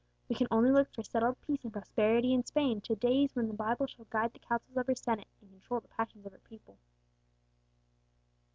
[0.27, 3.53] We can only look for settled peace and prosperity in Spain to days when the
[3.53, 6.79] Bible shall guide the counsels of her Senate, and control the passions of her people.